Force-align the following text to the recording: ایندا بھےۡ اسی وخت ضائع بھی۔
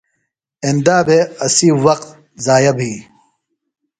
ایندا 0.65 0.97
بھےۡ 1.07 1.25
اسی 1.45 1.67
وخت 1.85 2.07
ضائع 2.45 2.71
بھی۔ 2.77 2.91